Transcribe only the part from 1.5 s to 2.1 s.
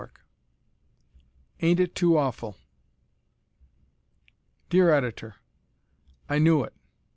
Ain't It